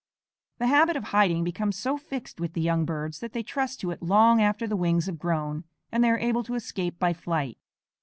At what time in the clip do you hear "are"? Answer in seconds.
6.09-6.17